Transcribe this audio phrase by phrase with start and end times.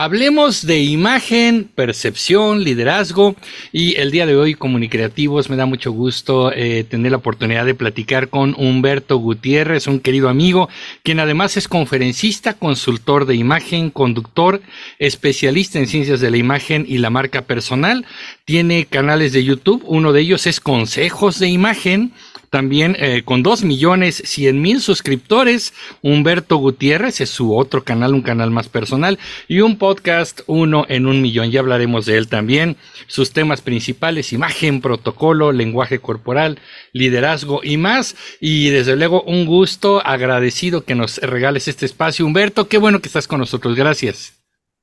[0.00, 3.34] Hablemos de imagen, percepción, liderazgo.
[3.72, 7.74] Y el día de hoy Comunicreativos me da mucho gusto eh, tener la oportunidad de
[7.74, 10.68] platicar con Humberto Gutiérrez, un querido amigo,
[11.02, 14.62] quien además es conferencista, consultor de imagen, conductor,
[15.00, 18.06] especialista en ciencias de la imagen y la marca personal.
[18.44, 22.12] Tiene canales de YouTube, uno de ellos es Consejos de Imagen
[22.50, 28.22] también eh, con dos millones cien mil suscriptores, Humberto Gutiérrez es su otro canal, un
[28.22, 29.18] canal más personal,
[29.48, 31.50] y un podcast uno en un millón.
[31.50, 32.76] Ya hablaremos de él también.
[33.06, 36.58] Sus temas principales, imagen, protocolo, lenguaje corporal,
[36.92, 38.16] liderazgo y más.
[38.40, 42.26] Y desde luego un gusto, agradecido que nos regales este espacio.
[42.26, 43.76] Humberto, qué bueno que estás con nosotros.
[43.76, 44.34] Gracias.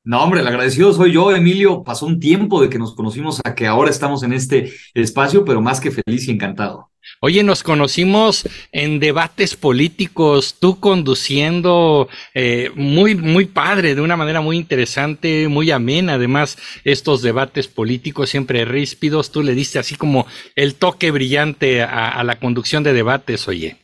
[0.04, 1.84] No, hombre, el agradecido soy yo, Emilio.
[1.84, 5.62] Pasó un tiempo de que nos conocimos a que ahora estamos en este espacio, pero
[5.62, 6.91] más que feliz y encantado.
[7.22, 14.41] Oye, nos conocimos en debates políticos, tú conduciendo eh, muy, muy padre, de una manera
[14.41, 20.27] muy interesante, muy amena, además, estos debates políticos siempre ríspidos, tú le diste así como
[20.55, 23.77] el toque brillante a la conducción de debates, oye.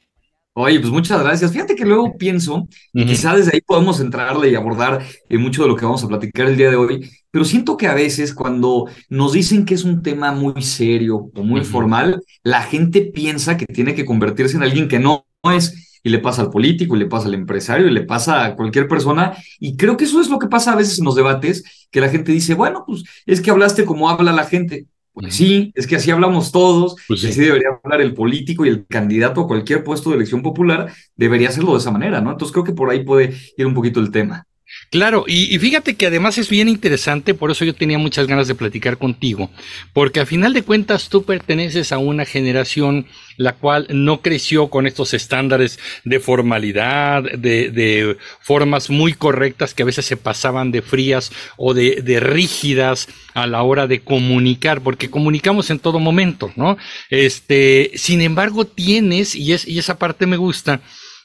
[0.54, 1.54] Oye, pues muchas gracias.
[1.54, 5.78] Fíjate que luego pienso, quizá desde ahí podemos entrarle y abordar eh, mucho de lo
[5.78, 9.34] que vamos a platicar el día de hoy, pero siento que a veces cuando nos
[9.34, 13.96] dicen que es un tema muy serio o muy formal, la gente piensa que tiene
[13.96, 17.28] que convertirse en alguien que no, es y le pasa al político, y le pasa
[17.28, 19.34] al empresario, y le pasa a cualquier persona.
[19.60, 22.10] Y creo que eso es lo que pasa a veces en los debates, que la
[22.10, 24.88] gente dice, bueno, pues es que hablaste como habla la gente.
[25.14, 28.86] Pues sí, es que así hablamos todos, pues así debería hablar el político y el
[28.88, 32.32] candidato a cualquier puesto de elección popular debería hacerlo de esa manera, ¿no?
[32.32, 34.48] Entonces creo que por ahí puede ir un poquito el tema.
[34.92, 38.56] Claro, y, fíjate que además es bien interesante, por eso yo tenía muchas ganas de
[38.56, 39.50] platicar contigo,
[39.94, 44.88] porque a final de cuentas tú perteneces a una generación la cual no creció con
[44.88, 51.32] estos estándares de formalidad, de, formas muy correctas que a veces se pasaban de frías
[51.56, 56.78] o de, de, rígidas a la hora de comunicar, porque comunicamos en todo momento, ¿no?
[57.10, 60.82] Este, sin embargo, tienes, y, es, y esa parte me gusta,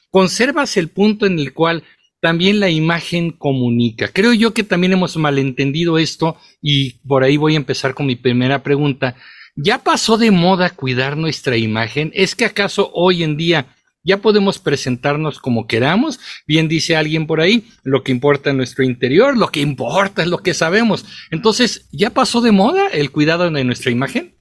[0.09, 1.83] conservas el punto en el cual
[2.19, 4.07] también la imagen comunica.
[4.07, 8.15] Creo yo que también hemos malentendido esto y por ahí voy a empezar con mi
[8.15, 9.15] primera pregunta.
[9.55, 12.11] ¿Ya pasó de moda cuidar nuestra imagen?
[12.13, 13.67] ¿Es que acaso hoy en día
[14.03, 16.19] ya podemos presentarnos como queramos?
[16.47, 20.27] Bien dice alguien por ahí, lo que importa es nuestro interior, lo que importa es
[20.27, 21.05] lo que sabemos.
[21.31, 24.35] Entonces, ¿ya pasó de moda el cuidado de nuestra imagen?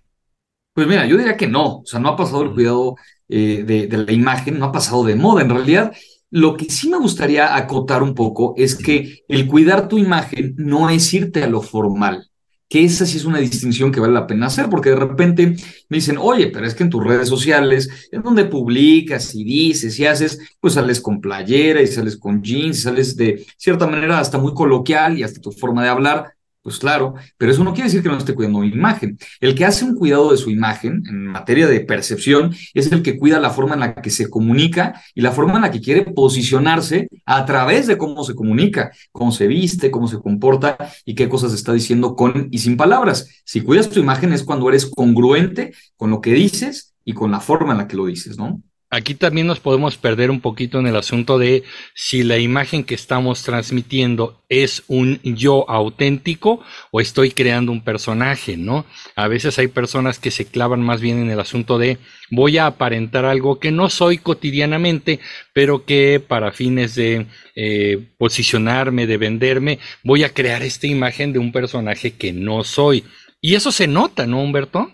[0.74, 2.96] Pues mira, yo diría que no, o sea, no ha pasado el cuidado
[3.28, 5.42] eh, de, de la imagen, no ha pasado de moda.
[5.42, 5.92] En realidad,
[6.30, 10.90] lo que sí me gustaría acotar un poco es que el cuidar tu imagen no
[10.90, 12.28] es irte a lo formal,
[12.68, 15.56] que esa sí es una distinción que vale la pena hacer, porque de repente
[15.88, 19.98] me dicen, oye, pero es que en tus redes sociales, en donde publicas y dices
[19.98, 24.38] y haces, pues sales con playera y sales con jeans, sales de cierta manera hasta
[24.38, 26.35] muy coloquial y hasta tu forma de hablar,
[26.66, 29.16] pues claro, pero eso no quiere decir que no esté cuidando mi imagen.
[29.38, 33.16] El que hace un cuidado de su imagen en materia de percepción es el que
[33.16, 36.02] cuida la forma en la que se comunica y la forma en la que quiere
[36.02, 41.28] posicionarse a través de cómo se comunica, cómo se viste, cómo se comporta y qué
[41.28, 43.28] cosas está diciendo con y sin palabras.
[43.44, 47.38] Si cuidas tu imagen es cuando eres congruente con lo que dices y con la
[47.38, 48.60] forma en la que lo dices, ¿no?
[48.96, 51.64] Aquí también nos podemos perder un poquito en el asunto de
[51.94, 58.56] si la imagen que estamos transmitiendo es un yo auténtico o estoy creando un personaje,
[58.56, 58.86] ¿no?
[59.14, 61.98] A veces hay personas que se clavan más bien en el asunto de
[62.30, 65.20] voy a aparentar algo que no soy cotidianamente,
[65.52, 71.38] pero que para fines de eh, posicionarme, de venderme, voy a crear esta imagen de
[71.38, 73.04] un personaje que no soy.
[73.42, 74.90] Y eso se nota, ¿no, Humberto?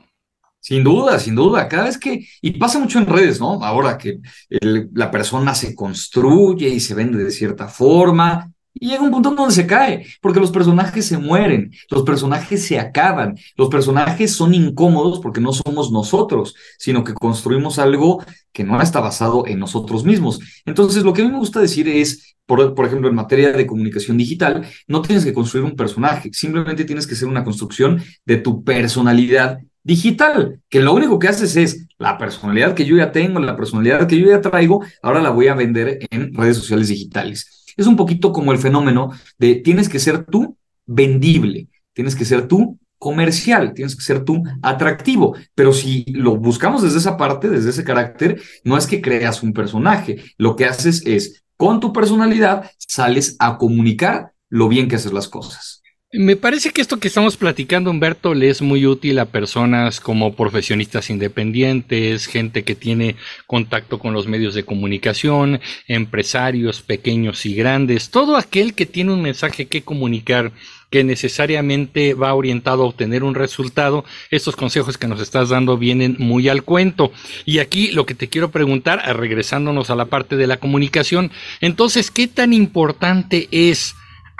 [0.62, 1.66] Sin duda, sin duda.
[1.68, 3.62] Cada vez que, y pasa mucho en redes, ¿no?
[3.64, 9.10] Ahora que la persona se construye y se vende de cierta forma, y llega un
[9.10, 14.32] punto donde se cae, porque los personajes se mueren, los personajes se acaban, los personajes
[14.32, 19.58] son incómodos porque no somos nosotros, sino que construimos algo que no está basado en
[19.58, 20.40] nosotros mismos.
[20.64, 23.66] Entonces, lo que a mí me gusta decir es, por, por ejemplo, en materia de
[23.66, 28.36] comunicación digital, no tienes que construir un personaje, simplemente tienes que hacer una construcción de
[28.36, 33.40] tu personalidad digital, que lo único que haces es la personalidad que yo ya tengo,
[33.40, 37.64] la personalidad que yo ya traigo, ahora la voy a vender en redes sociales digitales.
[37.76, 40.56] Es un poquito como el fenómeno de tienes que ser tú
[40.86, 46.82] vendible, tienes que ser tú comercial, tienes que ser tú atractivo, pero si lo buscamos
[46.82, 51.04] desde esa parte, desde ese carácter, no es que creas un personaje, lo que haces
[51.04, 55.81] es, con tu personalidad, sales a comunicar lo bien que haces las cosas.
[56.14, 60.36] Me parece que esto que estamos platicando, Humberto, le es muy útil a personas como
[60.36, 63.16] profesionistas independientes, gente que tiene
[63.46, 69.22] contacto con los medios de comunicación, empresarios pequeños y grandes, todo aquel que tiene un
[69.22, 70.52] mensaje que comunicar
[70.90, 76.16] que necesariamente va orientado a obtener un resultado, estos consejos que nos estás dando vienen
[76.18, 77.10] muy al cuento.
[77.46, 81.30] Y aquí lo que te quiero preguntar, regresándonos a la parte de la comunicación,
[81.62, 83.94] entonces, ¿qué tan importante es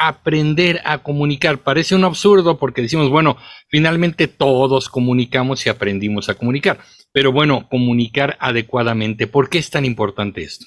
[0.08, 1.58] aprender a comunicar.
[1.58, 3.36] Parece un absurdo porque decimos, bueno,
[3.68, 6.78] finalmente todos comunicamos y aprendimos a comunicar.
[7.12, 9.26] Pero bueno, comunicar adecuadamente.
[9.26, 10.66] ¿Por qué es tan importante esto?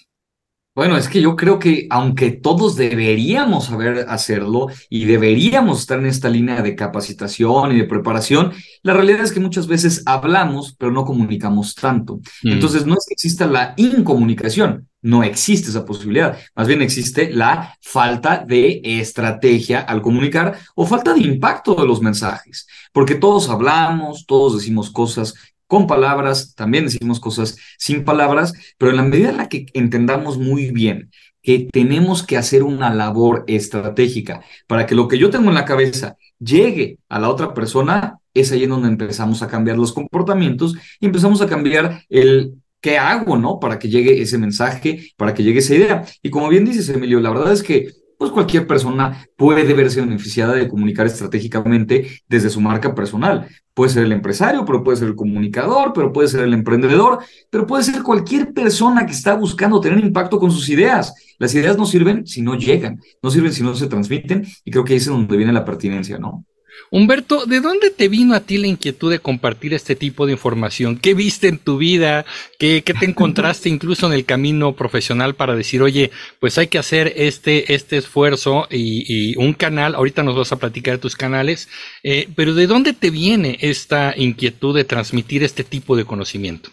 [0.76, 6.06] Bueno, es que yo creo que aunque todos deberíamos saber hacerlo y deberíamos estar en
[6.06, 8.52] esta línea de capacitación y de preparación,
[8.84, 12.18] la realidad es que muchas veces hablamos, pero no comunicamos tanto.
[12.44, 12.52] Mm.
[12.52, 16.38] Entonces, no es que exista la incomunicación, no existe esa posibilidad.
[16.58, 22.02] Más bien existe la falta de estrategia al comunicar o falta de impacto de los
[22.02, 25.36] mensajes, porque todos hablamos, todos decimos cosas
[25.68, 30.38] con palabras, también decimos cosas sin palabras, pero en la medida en la que entendamos
[30.38, 31.10] muy bien
[31.42, 35.66] que tenemos que hacer una labor estratégica para que lo que yo tengo en la
[35.66, 40.76] cabeza llegue a la otra persona, es ahí en donde empezamos a cambiar los comportamientos
[41.00, 43.60] y empezamos a cambiar el qué hago, ¿no?
[43.60, 46.06] Para que llegue ese mensaje, para que llegue esa idea.
[46.24, 50.54] Y como bien dices, Emilio, la verdad es que pues cualquier persona puede verse beneficiada
[50.54, 53.48] de comunicar estratégicamente desde su marca personal.
[53.74, 57.20] Puede ser el empresario, pero puede ser el comunicador, pero puede ser el emprendedor,
[57.50, 61.14] pero puede ser cualquier persona que está buscando tener impacto con sus ideas.
[61.38, 64.84] Las ideas no sirven si no llegan, no sirven si no se transmiten, y creo
[64.86, 66.46] que ahí es donde viene la pertinencia, ¿no?
[66.92, 70.98] Humberto, ¿de dónde te vino a ti la inquietud de compartir este tipo de información?
[70.98, 72.26] ¿Qué viste en tu vida?
[72.60, 77.14] ¿Qué, te encontraste incluso en el camino profesional para decir, oye, pues hay que hacer
[77.16, 81.68] este, este esfuerzo y, un canal, ahorita nos vas a platicar de tus canales,
[82.04, 86.72] eh, pero ¿de dónde te viene esta inquietud de transmitir este tipo de conocimiento?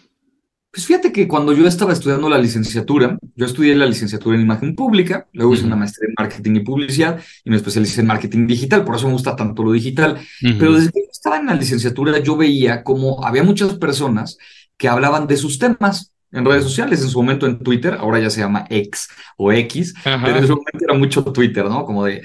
[0.73, 4.75] Pues fíjate que cuando yo estaba estudiando la licenciatura, yo estudié la licenciatura en imagen
[4.75, 8.83] pública, luego hice una maestría en marketing y publicidad y me especialicé en marketing digital,
[8.83, 10.19] por eso me gusta tanto lo digital.
[10.41, 14.39] Pero desde que yo estaba en la licenciatura, yo veía como había muchas personas
[14.75, 18.29] que hablaban de sus temas en redes sociales, en su momento en Twitter, ahora ya
[18.29, 19.07] se llama X
[19.37, 21.85] o X, pero en su momento era mucho Twitter, ¿no?
[21.85, 22.23] Como de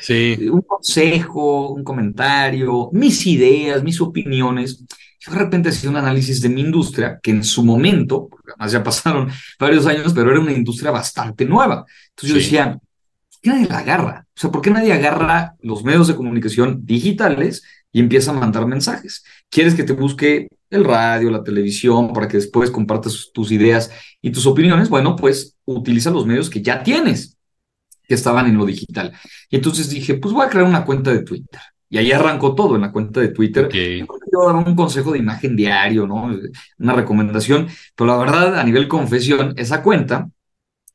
[0.51, 4.85] un consejo, un comentario, mis ideas, mis opiniones
[5.21, 8.83] yo de repente hacía un análisis de mi industria, que en su momento, además ya
[8.83, 9.29] pasaron
[9.59, 11.85] varios años, pero era una industria bastante nueva.
[12.11, 14.27] Entonces yo decía, ¿por qué nadie la agarra?
[14.29, 18.67] O sea, ¿por qué nadie agarra los medios de comunicación digitales y empieza a mandar
[18.67, 19.25] mensajes?
[19.51, 24.31] ¿Quieres que te busque el radio, la televisión, para que después compartas tus ideas y
[24.31, 24.88] tus opiniones?
[24.88, 27.37] Bueno, pues utiliza los medios que ya tienes,
[28.03, 29.12] que estaban en lo digital.
[29.50, 31.61] Y entonces dije, pues voy a crear una cuenta de Twitter.
[31.91, 33.69] Y ahí arrancó todo en la cuenta de Twitter.
[33.73, 36.31] Yo daba un consejo de imagen diario, ¿no?
[36.79, 37.67] Una recomendación,
[37.97, 40.29] pero la verdad, a nivel confesión, esa cuenta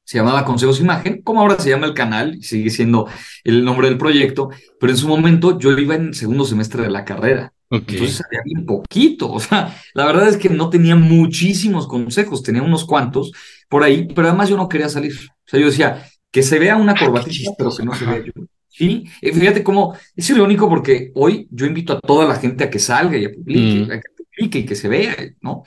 [0.04, 3.08] se llamaba Consejos Imagen, como ahora se llama el canal, y sigue siendo
[3.44, 4.50] el nombre del proyecto,
[4.80, 7.53] pero en su momento yo iba en segundo semestre de la carrera.
[7.74, 12.62] Entonces sabía bien poquito, o sea, la verdad es que no tenía muchísimos consejos, tenía
[12.62, 13.32] unos cuantos
[13.68, 15.14] por ahí, pero además yo no quería salir.
[15.14, 18.24] O sea, yo decía, que se vea una ah, corbatita, pero que no se vea
[18.26, 18.32] yo.
[18.68, 22.72] Sí, eh, fíjate cómo es irónico porque hoy yo invito a toda la gente a
[22.72, 23.92] que salga y a, publique, mm.
[23.92, 25.62] a que publique y que se vea, ¿no?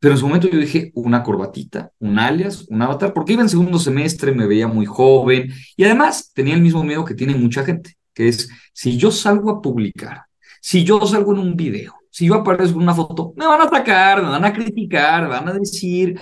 [0.00, 3.48] Pero en su momento yo dije una corbatita, un alias, un avatar, porque iba en
[3.48, 7.64] segundo semestre, me veía muy joven y además tenía el mismo miedo que tiene mucha
[7.64, 10.24] gente, que es si yo salgo a publicar,
[10.60, 13.64] si yo salgo en un video, si yo aparezco en una foto, me van a
[13.64, 16.18] atacar, me van a criticar, me van a decir,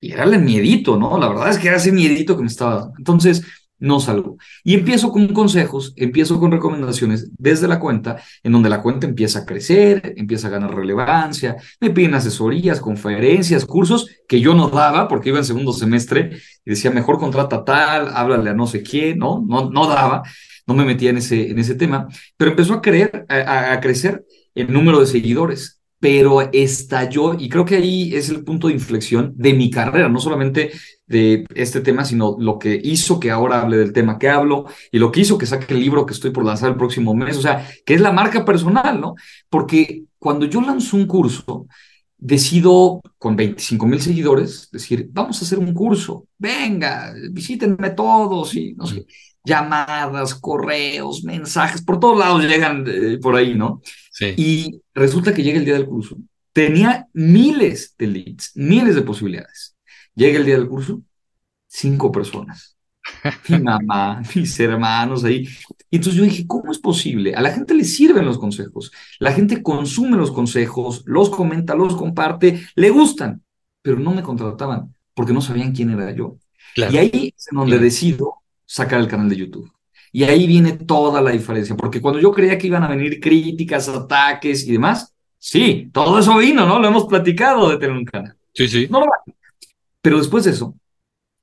[0.00, 1.18] y era miedito, ¿no?
[1.18, 2.94] La verdad es que era ese miedito que me estaba dando.
[2.98, 3.42] Entonces,
[3.80, 4.36] no salgo.
[4.64, 9.40] Y empiezo con consejos, empiezo con recomendaciones desde la cuenta, en donde la cuenta empieza
[9.40, 15.06] a crecer, empieza a ganar relevancia, me piden asesorías, conferencias, cursos que yo no daba
[15.08, 19.18] porque iba en segundo semestre y decía, mejor contrata tal, háblale a no sé quién,
[19.18, 19.44] ¿no?
[19.46, 20.22] No, no daba,
[20.68, 22.06] no me metía en ese, en ese tema,
[22.36, 27.76] pero empezó a, creer, a crecer el número de seguidores pero estalló y creo que
[27.76, 30.70] ahí es el punto de inflexión de mi carrera, no solamente
[31.06, 34.98] de este tema, sino lo que hizo que ahora hable del tema que hablo y
[34.98, 37.42] lo que hizo que saque el libro que estoy por lanzar el próximo mes, o
[37.42, 39.14] sea, que es la marca personal, ¿no?
[39.48, 41.66] Porque cuando yo lanzo un curso,
[42.16, 48.74] decido con 25 mil seguidores decir, vamos a hacer un curso, venga, visítenme todos y
[48.74, 49.06] no sé,
[49.44, 53.80] llamadas, correos, mensajes, por todos lados llegan eh, por ahí, ¿no?
[54.10, 54.34] Sí.
[54.36, 56.16] Y resulta que llega el día del curso.
[56.52, 59.76] Tenía miles de leads, miles de posibilidades.
[60.14, 61.02] Llega el día del curso,
[61.66, 62.76] cinco personas.
[63.48, 65.48] mi mamá, mis hermanos ahí.
[65.90, 67.34] Y entonces yo dije, ¿cómo es posible?
[67.34, 71.96] A la gente le sirven los consejos, la gente consume los consejos, los comenta, los
[71.96, 73.42] comparte, le gustan,
[73.82, 76.36] pero no me contrataban porque no sabían quién era yo.
[76.76, 78.37] Y ahí es donde decido
[78.68, 79.72] sacar el canal de YouTube.
[80.12, 83.88] Y ahí viene toda la diferencia, porque cuando yo creía que iban a venir críticas,
[83.88, 86.78] ataques y demás, sí, todo eso vino, ¿no?
[86.78, 88.34] Lo hemos platicado de tener un canal.
[88.54, 88.88] Sí, sí.
[90.00, 90.74] Pero después de eso,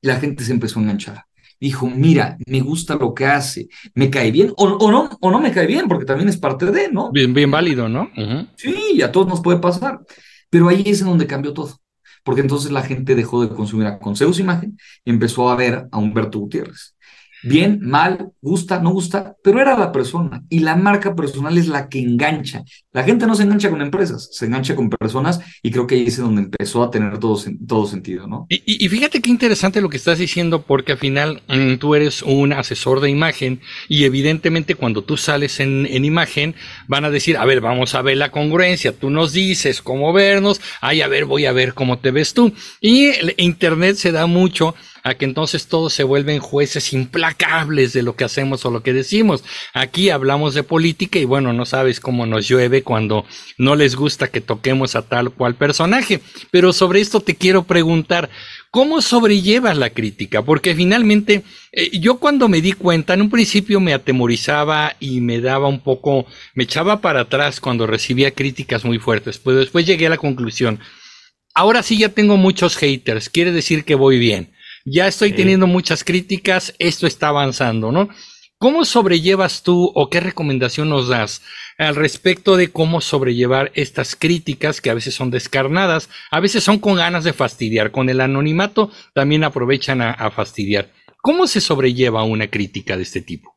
[0.01, 1.25] la gente se empezó a enganchar.
[1.59, 5.51] Dijo, mira, me gusta lo que hace, me cae bien, o, no, o no me
[5.51, 7.11] cae bien, porque también es parte de, ¿no?
[7.11, 8.11] Bien, bien válido, ¿no?
[8.55, 9.99] Sí, a todos nos puede pasar.
[10.49, 11.79] Pero ahí es en donde cambió todo
[12.23, 15.97] porque entonces la gente dejó de consumir a Consejos Imagen y empezó a ver a
[15.99, 16.94] Humberto Gutiérrez
[17.43, 21.89] bien, mal, gusta, no gusta, pero era la persona y la marca personal es la
[21.89, 22.63] que engancha.
[22.91, 26.05] La gente no se engancha con empresas, se engancha con personas y creo que ahí
[26.07, 28.47] es donde empezó a tener todo, todo sentido, ¿no?
[28.49, 32.53] Y, fíjate qué interesante lo que estás diciendo porque al final mm, tú eres un
[32.53, 36.55] asesor de imagen y evidentemente cuando tú sales en, en imagen
[36.87, 40.61] van a decir, a ver, vamos a ver la congruencia, tú nos dices cómo vernos,
[40.81, 42.53] ay, a ver, voy a ver cómo te ves tú.
[42.81, 48.01] Y el Internet se da mucho a que entonces todos se vuelven jueces implacables de
[48.01, 49.43] lo que hacemos o lo que decimos.
[49.71, 53.23] Aquí hablamos de política y bueno, no sabes cómo nos llueve cuando
[53.59, 56.21] no les gusta que toquemos a tal cual personaje.
[56.49, 58.31] Pero sobre esto te quiero preguntar,
[58.71, 60.41] ¿cómo sobrellevas la crítica?
[60.41, 65.39] Porque finalmente eh, yo cuando me di cuenta, en un principio me atemorizaba y me
[65.39, 70.07] daba un poco, me echaba para atrás cuando recibía críticas muy fuertes, pero después llegué
[70.07, 70.79] a la conclusión.
[71.53, 74.55] Ahora sí ya tengo muchos haters, quiere decir que voy bien
[74.85, 78.09] ya estoy teniendo muchas críticas, esto está avanzando, ¿no?
[78.57, 81.41] ¿Cómo sobrellevas tú o qué recomendación nos das
[81.77, 86.79] al respecto de cómo sobrellevar estas críticas que a veces son descarnadas, a veces son
[86.79, 90.89] con ganas de fastidiar, con el anonimato también aprovechan a, fastidiar?
[91.21, 93.53] ¿Cómo se sobrelleva una crítica de este tipo?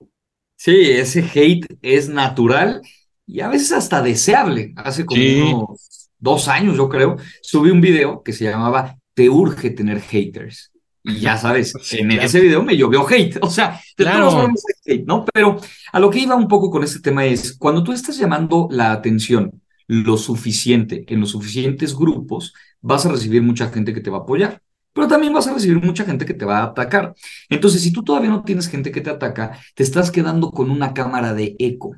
[0.57, 2.81] Sí, ese hate es natural
[3.25, 4.73] y a veces hasta deseable.
[4.77, 9.71] Hace como unos dos años, yo creo, subí un video que se llamaba Te urge
[9.71, 10.73] tener haters.
[11.21, 13.39] Ya sabes, en ese video me llovió hate.
[13.41, 15.25] O sea, de todos modos hate, ¿no?
[15.33, 15.59] Pero
[15.93, 18.93] a lo que iba un poco con este tema es, cuando tú estás llamando la
[18.93, 24.19] atención lo suficiente en los suficientes grupos, vas a recibir mucha gente que te va
[24.19, 24.61] a apoyar.
[24.93, 27.15] Pero también vas a recibir mucha gente que te va a atacar.
[27.49, 30.93] Entonces, si tú todavía no tienes gente que te ataca, te estás quedando con una
[30.93, 31.95] cámara de eco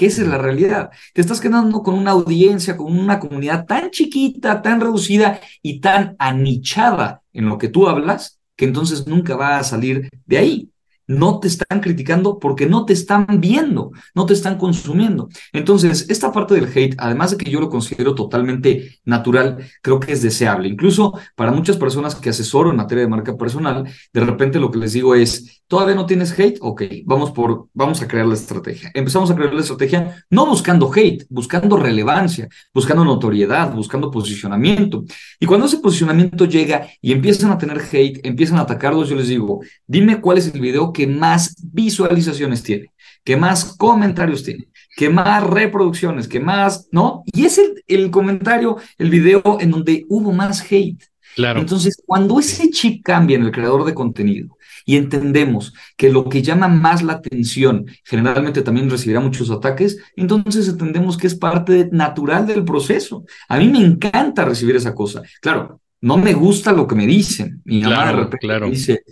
[0.00, 0.88] que esa es la realidad.
[1.12, 6.16] Te estás quedando con una audiencia, con una comunidad tan chiquita, tan reducida y tan
[6.18, 10.70] anichada en lo que tú hablas, que entonces nunca va a salir de ahí
[11.10, 15.28] no te están criticando porque no te están viendo, no te están consumiendo.
[15.52, 20.12] Entonces, esta parte del hate, además de que yo lo considero totalmente natural, creo que
[20.12, 20.68] es deseable.
[20.68, 24.78] Incluso para muchas personas que asesoro en materia de marca personal, de repente lo que
[24.78, 26.58] les digo es, ¿todavía no tienes hate?
[26.60, 28.92] Ok, vamos, por, vamos a crear la estrategia.
[28.94, 35.04] Empezamos a crear la estrategia no buscando hate, buscando relevancia, buscando notoriedad, buscando posicionamiento.
[35.40, 39.26] Y cuando ese posicionamiento llega y empiezan a tener hate, empiezan a atacarlos, yo les
[39.26, 42.92] digo, dime cuál es el video que que más visualizaciones tiene,
[43.24, 47.22] que más comentarios tiene, que más reproducciones, que más, ¿no?
[47.24, 51.02] Y es el, el comentario, el video en donde hubo más hate.
[51.36, 51.60] Claro.
[51.60, 56.42] Entonces, cuando ese chip cambia en el creador de contenido y entendemos que lo que
[56.42, 62.46] llama más la atención generalmente también recibirá muchos ataques, entonces entendemos que es parte natural
[62.46, 63.24] del proceso.
[63.48, 65.22] A mí me encanta recibir esa cosa.
[65.40, 67.62] Claro, no me gusta lo que me dicen.
[67.64, 68.68] Mi mamá de repente claro.
[68.68, 69.02] dice,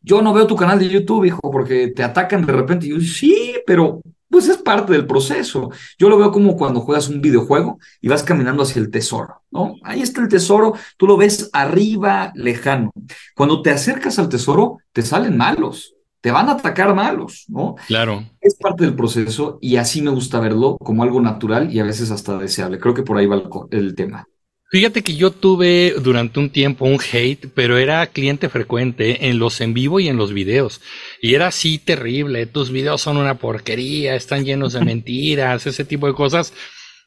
[0.00, 2.86] yo no veo tu canal de YouTube, hijo, porque te atacan de repente.
[2.86, 4.00] Y yo, sí, pero
[4.30, 5.70] pues es parte del proceso.
[5.98, 9.76] Yo lo veo como cuando juegas un videojuego y vas caminando hacia el tesoro, ¿no?
[9.82, 12.92] Ahí está el tesoro, tú lo ves arriba, lejano.
[13.34, 17.76] Cuando te acercas al tesoro, te salen malos, te van a atacar malos, ¿no?
[17.86, 18.24] Claro.
[18.40, 22.10] Es parte del proceso y así me gusta verlo como algo natural y a veces
[22.10, 22.78] hasta deseable.
[22.78, 24.26] Creo que por ahí va el tema.
[24.70, 29.62] Fíjate que yo tuve durante un tiempo un hate, pero era cliente frecuente en los
[29.62, 30.82] en vivo y en los videos.
[31.22, 32.44] Y era así terrible.
[32.44, 36.52] Tus videos son una porquería, están llenos de mentiras, ese tipo de cosas.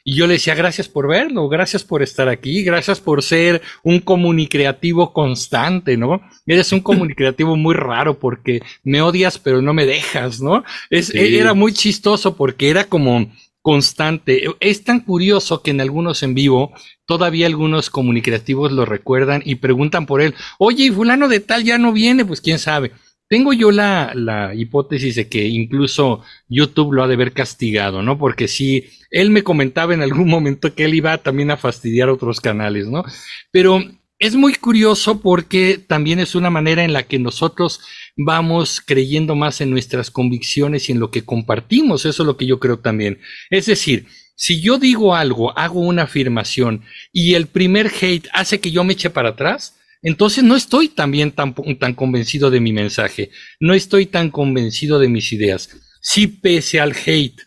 [0.04, 4.00] Y yo le decía, gracias por verlo, gracias por estar aquí, gracias por ser un
[4.00, 6.22] comunicreativo constante, ¿no?
[6.48, 10.64] Eres un comunicreativo muy raro porque me odias pero no me dejas, ¿no?
[10.90, 14.44] Es, Era muy chistoso porque era como constante.
[14.60, 16.74] Es tan curioso que en algunos en vivo
[17.06, 20.36] todavía algunos comunicativos lo recuerdan y preguntan por él.
[20.60, 22.92] Oye, fulano de tal ya no viene, pues quién sabe.
[23.28, 28.18] Tengo yo la, la hipótesis de que incluso YouTube lo ha de haber castigado, ¿no?
[28.18, 32.42] Porque si él me comentaba en algún momento que él iba también a fastidiar otros
[32.42, 33.04] canales, ¿no?
[33.52, 33.82] Pero
[34.22, 37.80] es muy curioso porque también es una manera en la que nosotros
[38.16, 42.06] vamos creyendo más en nuestras convicciones y en lo que compartimos.
[42.06, 43.20] Eso es lo que yo creo también.
[43.50, 48.70] Es decir, si yo digo algo, hago una afirmación y el primer hate hace que
[48.70, 53.32] yo me eche para atrás, entonces no estoy también tan, tan convencido de mi mensaje,
[53.60, 55.76] no estoy tan convencido de mis ideas.
[56.00, 57.42] Si pese al hate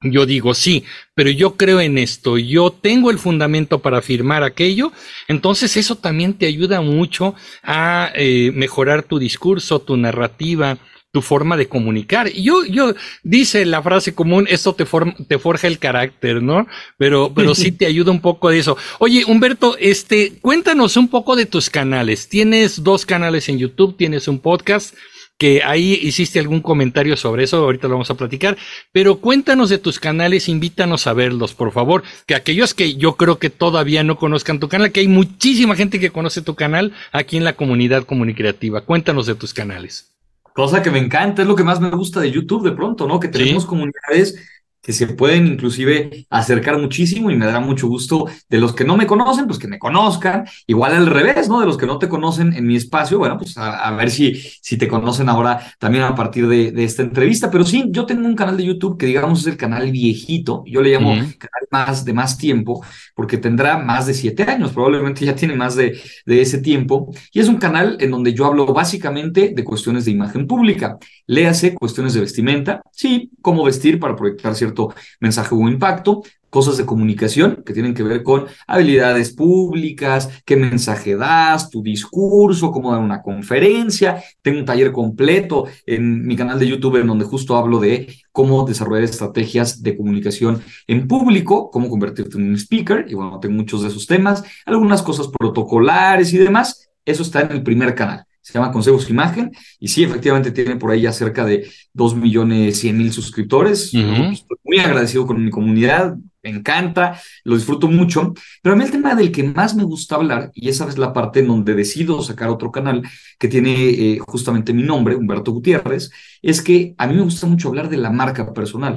[0.00, 4.92] yo digo, sí, pero yo creo en esto, yo tengo el fundamento para afirmar aquello,
[5.26, 10.78] entonces eso también te ayuda mucho a eh, mejorar tu discurso, tu narrativa,
[11.10, 12.30] tu forma de comunicar.
[12.30, 14.86] Yo, yo, dice la frase común, esto te,
[15.26, 16.68] te forja el carácter, ¿no?
[16.96, 18.76] Pero, pero sí te ayuda un poco de eso.
[18.98, 22.28] Oye, Humberto, este, cuéntanos un poco de tus canales.
[22.28, 24.94] Tienes dos canales en YouTube, tienes un podcast
[25.38, 28.58] que ahí hiciste algún comentario sobre eso, ahorita lo vamos a platicar,
[28.92, 33.38] pero cuéntanos de tus canales, invítanos a verlos, por favor, que aquellos que yo creo
[33.38, 37.36] que todavía no conozcan tu canal, que hay muchísima gente que conoce tu canal aquí
[37.36, 40.10] en la comunidad comunicativa, cuéntanos de tus canales.
[40.52, 43.20] Cosa que me encanta, es lo que más me gusta de YouTube de pronto, ¿no?
[43.20, 44.44] Que tenemos comunidades
[44.88, 48.96] que se pueden inclusive acercar muchísimo y me dará mucho gusto de los que no
[48.96, 51.60] me conocen, pues que me conozcan, igual al revés, ¿no?
[51.60, 54.78] De los que no te conocen en mi espacio, bueno, pues a, ver si, si
[54.78, 58.34] te conocen ahora también a partir de, de, esta entrevista, pero sí, yo tengo un
[58.34, 62.14] canal de YouTube que digamos es el canal viejito, yo le llamo canal más de
[62.14, 62.82] más tiempo,
[63.14, 67.40] porque tendrá más de siete años, probablemente ya tiene más de, de ese tiempo, y
[67.40, 72.14] es un canal en donde yo hablo básicamente de cuestiones de imagen pública, léase cuestiones
[72.14, 74.77] de vestimenta, sí, cómo vestir para proyectar cierto
[75.20, 81.16] mensaje o impacto, cosas de comunicación que tienen que ver con habilidades públicas, qué mensaje
[81.16, 84.22] das, tu discurso, cómo dar una conferencia.
[84.42, 88.64] Tengo un taller completo en mi canal de YouTube en donde justo hablo de cómo
[88.64, 93.82] desarrollar estrategias de comunicación en público, cómo convertirte en un speaker, y bueno, tengo muchos
[93.82, 96.88] de esos temas, algunas cosas protocolares y demás.
[97.04, 100.90] Eso está en el primer canal se llama Consejos Imagen, y sí, efectivamente tiene por
[100.90, 103.92] ahí ya cerca de 2 millones 100 mil suscriptores.
[103.92, 108.90] Estoy muy agradecido con mi comunidad, me encanta, lo disfruto mucho, pero a mí el
[108.90, 112.22] tema del que más me gusta hablar, y esa es la parte en donde decido
[112.22, 113.02] sacar otro canal
[113.38, 117.68] que tiene eh, justamente mi nombre, Humberto Gutiérrez, es que a mí me gusta mucho
[117.68, 118.96] hablar de la marca personal.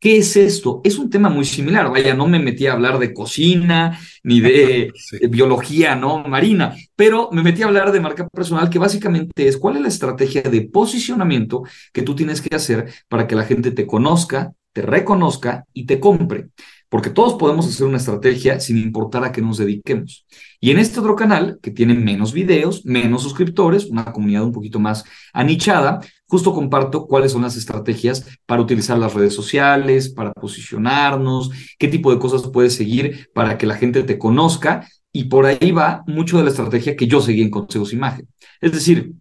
[0.00, 0.80] ¿Qué es esto?
[0.82, 1.90] Es un tema muy similar.
[1.90, 4.92] Vaya, no me metí a hablar de cocina ni de,
[5.28, 6.24] biología, ¿no?
[6.24, 9.88] Marina, pero me metí a hablar de marca personal, que básicamente es cuál es la
[9.88, 14.80] estrategia de posicionamiento que tú tienes que hacer para que la gente te conozca, te
[14.80, 16.48] reconozca y te compre
[16.90, 20.26] porque todos podemos hacer una estrategia sin importar a qué nos dediquemos.
[20.60, 24.80] Y en este otro canal, que tiene menos videos, menos suscriptores, una comunidad un poquito
[24.80, 31.50] más anichada, justo comparto cuáles son las estrategias para utilizar las redes sociales, para posicionarnos,
[31.76, 34.88] qué tipo de cosas puedes seguir para que la gente te conozca.
[35.12, 38.28] Y por ahí va mucho de la estrategia que yo seguí en Consejos Imagen.
[38.60, 39.12] Es decir,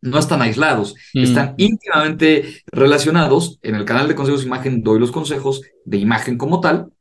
[0.00, 1.22] no están aislados, mm.
[1.22, 3.58] están íntimamente relacionados.
[3.62, 6.92] En el canal de Consejos Imagen doy los consejos de imagen como tal,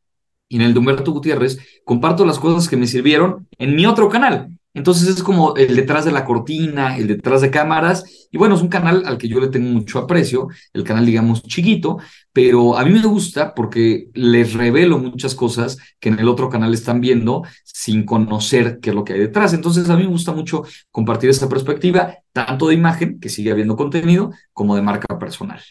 [0.50, 4.10] y en el de Humberto Gutiérrez comparto las cosas que me sirvieron en mi otro
[4.10, 4.50] canal.
[4.74, 8.28] Entonces es como el detrás de la cortina, el detrás de cámaras.
[8.32, 11.44] Y bueno, es un canal al que yo le tengo mucho aprecio, el canal digamos
[11.44, 11.98] chiquito,
[12.32, 16.74] pero a mí me gusta porque les revelo muchas cosas que en el otro canal
[16.74, 19.54] están viendo sin conocer qué es lo que hay detrás.
[19.54, 23.76] Entonces a mí me gusta mucho compartir esta perspectiva, tanto de imagen, que sigue habiendo
[23.76, 25.62] contenido, como de marca personal.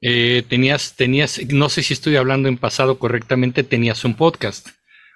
[0.00, 4.68] Eh, tenías, tenías, no sé si estoy hablando en pasado correctamente, tenías un podcast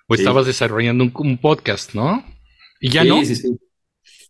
[0.09, 2.25] o estabas desarrollando un, podcast, ¿no?
[2.83, 3.25] Y ya no.
[3.25, 3.57] Sí, sí.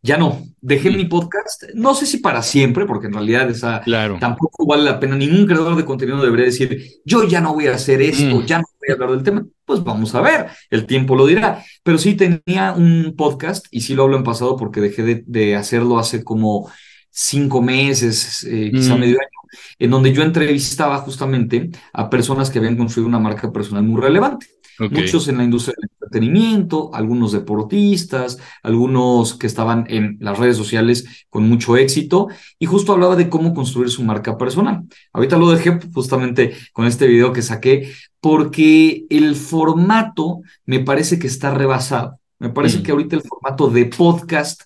[0.05, 3.83] Ya no, dejé mi podcast, no sé si para siempre, porque en realidad esa
[4.19, 7.75] tampoco vale la pena, ningún creador de contenido debería decir, yo ya no voy a
[7.77, 8.45] hacer esto, mm.
[8.45, 11.63] ya no voy a hablar del tema, pues vamos a ver, el tiempo lo dirá.
[11.85, 16.01] Pero sí tenía un podcast y sí lo hablo en pasado porque dejé de, hacerlo
[16.01, 16.69] hace como
[17.09, 18.99] cinco meses, eh, quizá mm.
[18.99, 19.43] medio año
[19.79, 24.47] en donde yo entrevistaba justamente a personas que habían construido una marca personal muy relevante.
[24.79, 31.27] Muchos en la industria del entretenimiento, algunos deportistas, algunos que estaban en las redes sociales
[31.31, 34.85] con mucho éxito, y justo hablaba de cómo construir su marca personal.
[35.13, 41.27] Ahorita lo dejé justamente con este video que saqué, porque el formato me parece que
[41.27, 42.19] está rebasado.
[42.39, 42.83] Me parece mm.
[42.83, 44.63] que ahorita el formato de podcast,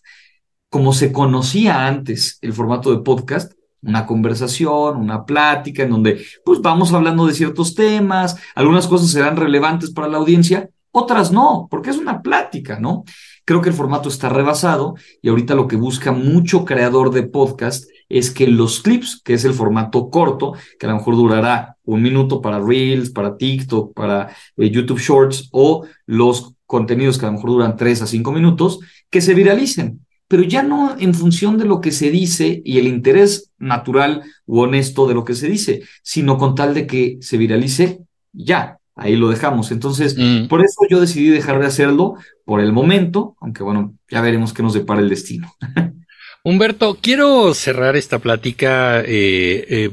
[0.68, 6.60] como se conocía antes el formato de podcast, una conversación, una plática en donde pues
[6.60, 11.90] vamos hablando de ciertos temas, algunas cosas serán relevantes para la audiencia, otras no, porque
[11.90, 13.04] es una plática, ¿no?
[13.44, 17.84] Creo que el formato está rebasado y ahorita lo que busca mucho creador de podcast
[18.08, 22.02] es que los clips, que es el formato corto, que a lo mejor durará un
[22.02, 27.34] minuto para Reels, para TikTok, para eh, YouTube Shorts o los contenidos que a lo
[27.34, 31.64] mejor duran tres a cinco minutos, que se viralicen, pero ya no en función de
[31.64, 35.82] lo que se dice y el interés natural u honesto de lo que se dice,
[36.02, 38.00] sino con tal de que se viralice,
[38.32, 39.70] ya, ahí lo dejamos.
[39.70, 40.48] Entonces, mm.
[40.48, 44.62] por eso yo decidí dejar de hacerlo por el momento, aunque bueno, ya veremos qué
[44.62, 45.52] nos depara el destino.
[46.42, 49.90] Humberto, quiero cerrar esta plática eh, eh,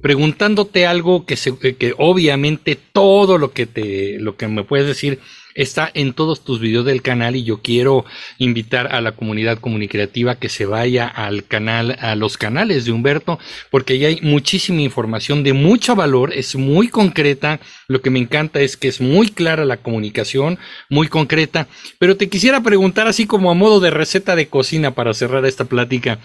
[0.00, 5.18] preguntándote algo que, se, que obviamente todo lo que te, lo que me puedes decir
[5.54, 8.04] está en todos tus videos del canal y yo quiero
[8.38, 13.38] invitar a la comunidad comunicativa que se vaya al canal, a los canales de Humberto,
[13.70, 18.60] porque ya hay muchísima información de mucho valor, es muy concreta, lo que me encanta
[18.60, 20.58] es que es muy clara la comunicación,
[20.88, 25.14] muy concreta, pero te quisiera preguntar así como a modo de receta de cocina para
[25.14, 26.18] cerrar esta plática.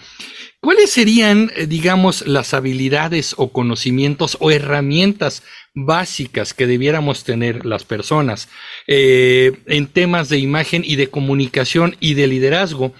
[0.60, 5.42] ¿Cuáles serían, eh, digamos, las habilidades o conocimientos o herramientas
[5.74, 8.48] básicas que debiéramos tener las personas
[8.86, 12.94] eh, en temas de imagen y de comunicación y de liderazgo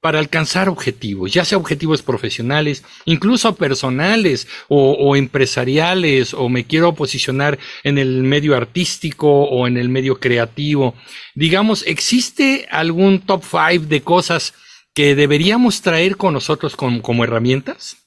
[0.00, 6.92] para alcanzar objetivos, ya sea objetivos profesionales, incluso personales o, o, empresariales, o me quiero
[6.96, 10.96] posicionar en el medio artístico o en el medio creativo.
[11.36, 14.54] Digamos, ¿existe algún top five de cosas
[14.94, 18.02] que deberíamos traer con nosotros como herramientas?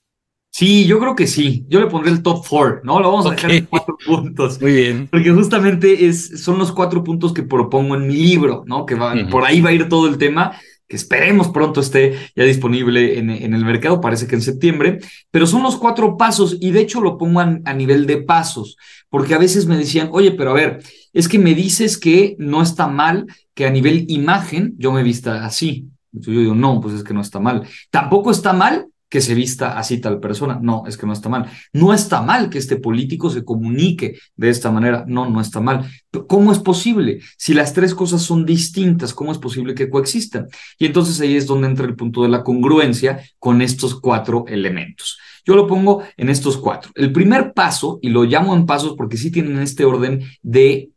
[0.57, 1.65] Sí, yo creo que sí.
[1.67, 3.01] Yo le pondré el top four, ¿no?
[3.01, 4.57] Lo vamos a dejar en cuatro puntos.
[4.61, 5.09] Muy bien.
[5.11, 8.85] Porque justamente es, son los cuatro puntos que propongo en mi libro, ¿no?
[8.85, 12.45] Que va, por ahí va a ir todo el tema, que esperemos pronto esté ya
[12.45, 14.99] disponible en, en, el mercado, parece que en septiembre.
[15.29, 18.77] Pero son los cuatro pasos y de hecho lo pongo a, a nivel de pasos,
[19.09, 20.79] porque a veces me decían, oye, pero a ver,
[21.11, 25.43] es que me dices que no está mal que a nivel imagen yo me vista
[25.43, 25.89] así.
[26.19, 27.67] Yo digo, no, pues es que no está mal.
[27.91, 30.59] Tampoco está mal que se vista así tal persona.
[30.61, 31.49] No, es que no está mal.
[31.73, 35.05] No está mal que este político se comunique de esta manera.
[35.07, 35.89] No, no está mal.
[36.27, 37.21] ¿Cómo es posible?
[37.37, 40.47] Si las tres cosas son distintas, ¿cómo es posible que coexistan?
[40.77, 45.17] Y entonces ahí es donde entra el punto de la congruencia con estos cuatro elementos.
[45.45, 46.91] Yo lo pongo en estos cuatro.
[46.95, 50.89] El primer paso, y lo llamo en pasos porque sí tienen este orden de,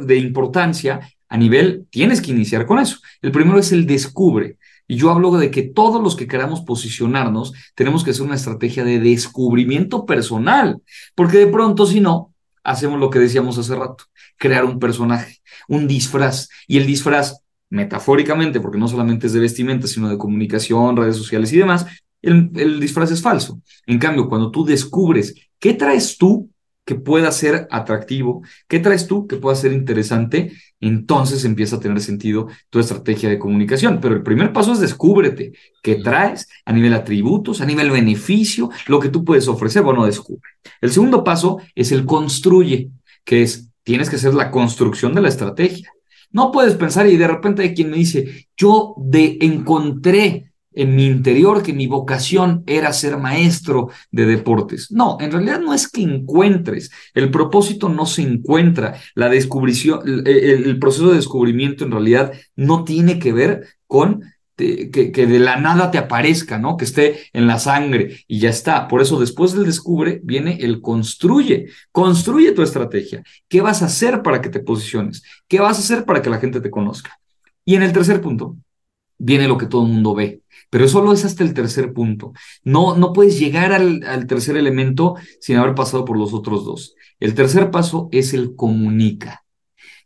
[0.00, 2.98] de importancia, a nivel, tienes que iniciar con eso.
[3.22, 4.58] El primero es el descubre.
[4.88, 8.84] Y yo hablo de que todos los que queramos posicionarnos tenemos que hacer una estrategia
[8.84, 10.80] de descubrimiento personal,
[11.14, 14.04] porque de pronto si no, hacemos lo que decíamos hace rato,
[14.36, 16.48] crear un personaje, un disfraz.
[16.68, 21.52] Y el disfraz, metafóricamente, porque no solamente es de vestimenta, sino de comunicación, redes sociales
[21.52, 21.86] y demás,
[22.22, 23.60] el, el disfraz es falso.
[23.86, 26.50] En cambio, cuando tú descubres qué traes tú
[26.84, 32.00] que pueda ser atractivo, qué traes tú que pueda ser interesante, entonces empieza a tener
[32.00, 33.98] sentido tu estrategia de comunicación.
[34.00, 39.00] Pero el primer paso es descúbrete qué traes a nivel atributos, a nivel beneficio, lo
[39.00, 40.50] que tú puedes ofrecer, bueno, descubre.
[40.80, 42.90] El segundo paso es el construye,
[43.24, 45.90] que es, tienes que hacer la construcción de la estrategia.
[46.30, 51.06] No puedes pensar y de repente hay quien me dice, yo de encontré en mi
[51.06, 54.92] interior que mi vocación era ser maestro de deportes.
[54.92, 60.78] No, en realidad no es que encuentres, el propósito no se encuentra, la descubrición, el,
[60.78, 64.22] proceso de descubrimiento en realidad no tiene que ver con
[64.56, 66.76] que, que, de la nada te aparezca, ¿no?
[66.76, 68.88] Que esté en la sangre y ya está.
[68.88, 71.66] Por eso después del descubre viene el construye.
[71.92, 73.22] Construye tu estrategia.
[73.48, 75.22] ¿Qué vas a hacer para que te posiciones?
[75.46, 77.18] ¿Qué vas a hacer para que la gente te conozca?
[77.66, 78.56] Y en el tercer punto
[79.18, 82.32] viene lo que todo el mundo ve, pero solo es hasta el tercer punto.
[82.64, 86.94] No, no puedes llegar al, al tercer elemento sin haber pasado por los otros dos.
[87.20, 89.44] El tercer paso es el comunica.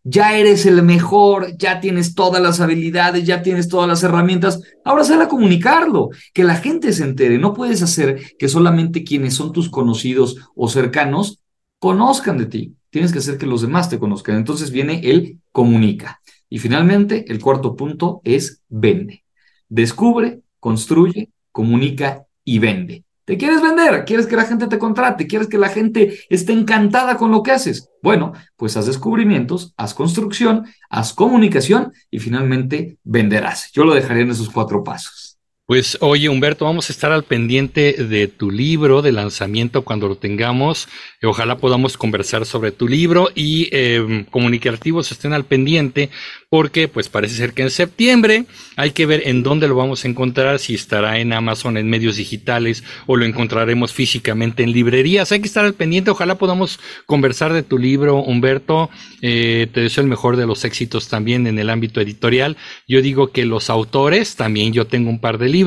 [0.03, 4.63] Ya eres el mejor, ya tienes todas las habilidades, ya tienes todas las herramientas.
[4.83, 7.39] Ahora sale a comunicarlo, que la gente se entere.
[7.39, 11.41] No puedes hacer que solamente quienes son tus conocidos o cercanos
[11.79, 12.75] conozcan de ti.
[12.89, 14.37] Tienes que hacer que los demás te conozcan.
[14.37, 16.23] Entonces viene el comunica.
[16.49, 19.25] Y finalmente, el cuarto punto es vende.
[19.69, 23.05] Descubre, construye, comunica y vende.
[23.25, 24.05] ¿Te quieres vender?
[24.05, 25.29] ¿Quieres que la gente te contrate?
[25.29, 27.89] ¿Quieres que la gente esté encantada con lo que haces?
[28.03, 33.71] Bueno, pues haz descubrimientos, haz construcción, haz comunicación y finalmente venderás.
[33.73, 35.30] Yo lo dejaría en esos cuatro pasos.
[35.71, 40.17] Pues oye Humberto, vamos a estar al pendiente de tu libro de lanzamiento cuando lo
[40.17, 40.89] tengamos.
[41.23, 46.11] Ojalá podamos conversar sobre tu libro y eh, comunicativos estén al pendiente
[46.49, 50.09] porque pues parece ser que en septiembre hay que ver en dónde lo vamos a
[50.09, 55.31] encontrar, si estará en Amazon, en medios digitales o lo encontraremos físicamente en librerías.
[55.31, 58.91] Hay que estar al pendiente, ojalá podamos conversar de tu libro, Humberto.
[59.23, 62.57] Eh, te deseo el mejor de los éxitos también en el ámbito editorial.
[62.89, 65.60] Yo digo que los autores, también yo tengo un par de libros,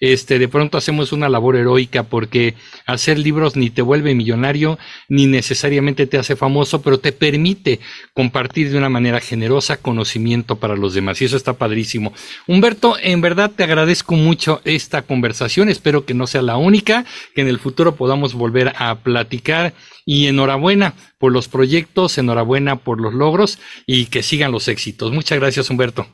[0.00, 2.54] este, de pronto hacemos una labor heroica porque
[2.86, 7.80] hacer libros ni te vuelve millonario, ni necesariamente te hace famoso, pero te permite
[8.12, 11.20] compartir de una manera generosa conocimiento para los demás.
[11.20, 12.12] Y eso está padrísimo.
[12.46, 15.68] Humberto, en verdad te agradezco mucho esta conversación.
[15.68, 19.74] Espero que no sea la única, que en el futuro podamos volver a platicar.
[20.08, 25.10] Y enhorabuena por los proyectos, enhorabuena por los logros y que sigan los éxitos.
[25.10, 26.06] Muchas gracias, Humberto.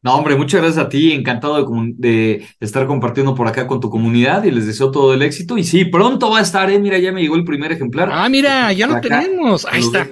[0.00, 4.44] No, hombre, muchas gracias a ti, encantado de, estar compartiendo por acá con tu comunidad
[4.44, 5.58] y les deseo todo el éxito.
[5.58, 8.08] Y sí, pronto va a estar, eh, mira, ya me llegó el primer ejemplar.
[8.12, 10.08] Ah, mira, ya lo tenemos, ahí está.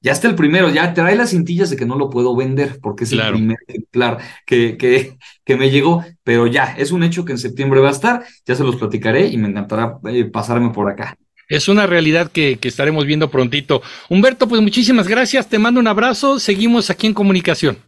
[0.00, 3.02] Ya está el primero, ya trae las cintillas de que no lo puedo vender porque
[3.02, 7.32] es el primer ejemplar que, que, que, me llegó, pero ya, es un hecho que
[7.32, 10.88] en septiembre va a estar, ya se los platicaré y me encantará eh, pasarme por
[10.88, 11.16] acá.
[11.48, 13.82] Es una realidad que, que estaremos viendo prontito.
[14.08, 17.87] Humberto, pues muchísimas gracias, te mando un abrazo, seguimos aquí en comunicación.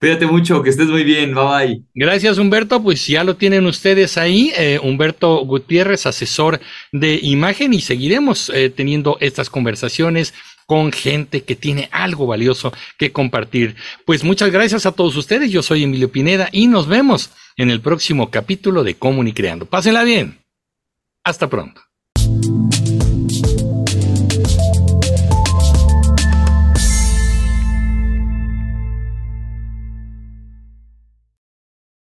[0.00, 1.82] Cuídate mucho, que estés muy bien, bye bye.
[1.94, 6.60] Gracias Humberto, pues ya lo tienen ustedes ahí, eh, Humberto Gutiérrez, asesor
[6.92, 10.34] de imagen y seguiremos eh, teniendo estas conversaciones
[10.66, 13.76] con gente que tiene algo valioso que compartir.
[14.04, 17.80] Pues muchas gracias a todos ustedes, yo soy Emilio Pineda y nos vemos en el
[17.80, 19.66] próximo capítulo de Comunicreando.
[19.66, 20.38] Pásenla bien.
[21.24, 21.80] Hasta pronto.